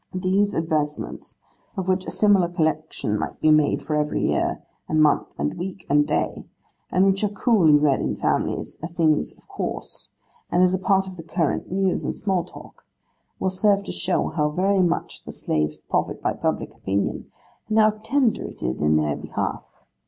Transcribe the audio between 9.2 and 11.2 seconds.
of course, and as a part of